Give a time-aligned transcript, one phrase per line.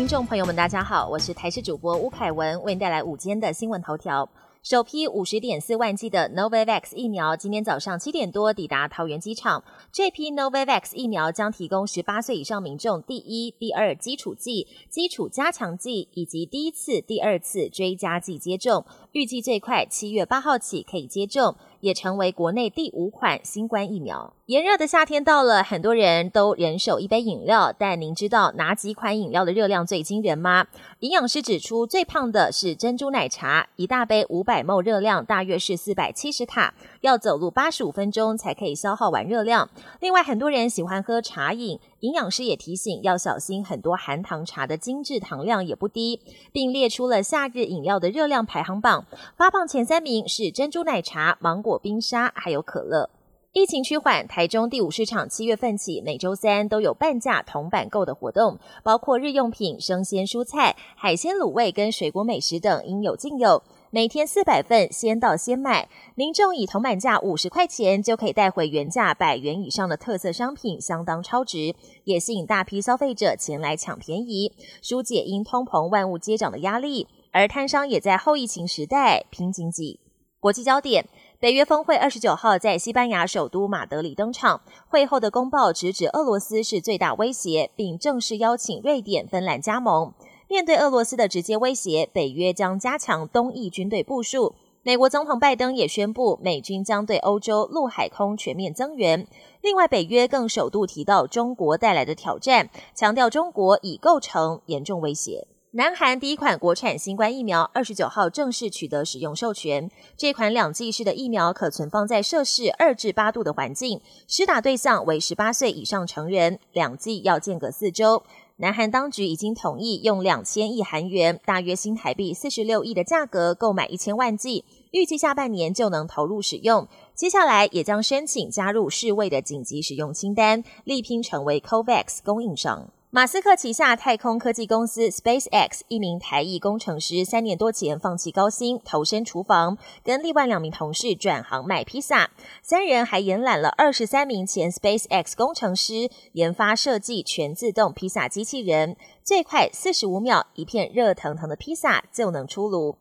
[0.00, 4.26] 听众朋友们，大家好，我是台视主播吴凯文，为您带来午间的新闻头条。
[4.62, 9.62] 首批五十点四万剂的 Novavax 疫苗今天早上七点多抵达桃园机场。
[9.92, 21.56] 这批 Novavax 疫苗将提供十八岁以上民众第一、第二基础剂、基础加强剂以及第一次、第二次追加剂接种，预计最快七月八号起可以接种。
[21.80, 24.32] 也成为国内第五款新冠疫苗。
[24.46, 30.66] 炎热的夏天到了，很多人都人手一杯饮料，但您知道哪几款饮料的热量最惊人吗？
[30.98, 39.70] 营养师指出，最胖的是珍珠奶茶，一大杯五百毫热量大约是四百七十卡，要走路八十五分钟才可以消耗完热量。
[40.00, 46.20] 另外，很多人喜欢喝茶饮，营养师也提醒要小心，很多含糖茶的精致糖量也不低，
[46.52, 51.70] 并列出了夏日饮料的热量排行榜，发胖前三名是珍珠奶茶、芒果。
[51.70, 53.10] 果冰沙还有可乐。
[53.52, 63.62] 疫情趋缓，台中第五市场七月份起每周三都有半价铜板购的活动，包括日用品、生鲜蔬菜、海鲜卤味跟水果美食等应有尽有。
[63.92, 65.88] 每天四百份，先到先买。
[66.14, 71.74] 民众以铜板价五十块钱就可以带回原价百元以上的特色商品，相当超值，
[72.04, 77.08] 也吸引大批消费者前来抢便宜，疏解因通膨万物皆涨的压力。
[77.32, 79.98] 而摊商也在后疫情时代拼经济。
[80.38, 81.06] 国际焦点。
[81.40, 84.60] 北约峰会二十九号在西班牙首都马德里登场。
[84.88, 90.12] 会后的公报直指俄罗斯是最大威胁，并正式邀请瑞典、芬兰加盟。
[90.50, 94.56] 面对俄罗斯的直接威胁，北约将加强东翼军队部署。
[94.82, 99.24] 美国总统拜登也宣布，美军将对欧洲陆海空全面增援。
[99.62, 105.46] 另外，北约更首度提到中国带来的挑战，强调中国已构成严重威胁。
[105.70, 109.88] 南韩第一款国产新冠疫苗二十九号正式取得使用授权。
[110.16, 118.24] 这款两剂式的疫苗可存放在摄氏二至八度的环境，施打对象为十八岁以上成人，两剂要间隔四周。
[118.62, 126.86] 南韩当局已经同意用两千亿韩元（大约新台币四十六亿）的价格购买一千万剂，预计下半年就能投入使用。
[127.14, 132.90] 接下来也将申请加入世卫的紧急使用清单，力拼成为 COVAX 供应商。
[133.12, 142.30] 马斯克旗下太空科技公司 SpaceX 一名台裔工程师三年多前放弃高薪，投身厨房，跟另外两名同事转行卖披萨。
[142.62, 152.94] 三人还延揽了二十三名前 SpaceX 工程师，研发设计全自动披萨机器人，最快四十五秒，一片热腾腾的披萨就能出炉。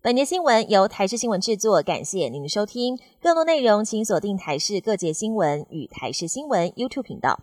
[0.00, 2.96] 本节新闻由台视新闻制作，感谢您的收听。
[3.20, 7.40] 更多内容请锁定台视各界新闻与台视新闻 YouTube 频道。